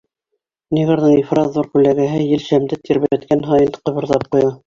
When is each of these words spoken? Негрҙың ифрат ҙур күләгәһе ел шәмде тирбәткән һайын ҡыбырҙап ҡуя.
Негрҙың 0.77 1.11
ифрат 1.23 1.51
ҙур 1.57 1.69
күләгәһе 1.75 2.23
ел 2.23 2.43
шәмде 2.47 2.81
тирбәткән 2.89 3.47
һайын 3.51 3.73
ҡыбырҙап 3.77 4.29
ҡуя. 4.35 4.51